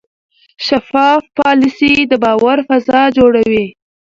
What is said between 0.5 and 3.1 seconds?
شفاف پالیسي د باور فضا